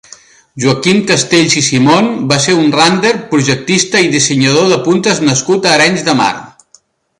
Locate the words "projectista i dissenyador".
3.35-4.75